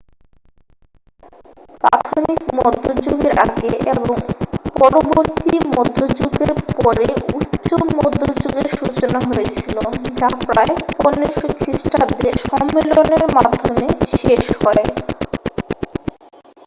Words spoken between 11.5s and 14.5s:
খ্রিষ্টাব্দে সম্মেলনের মাধ্যমে শেষ